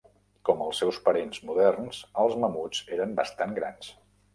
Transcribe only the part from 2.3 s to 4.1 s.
mamuts eren bastant grans.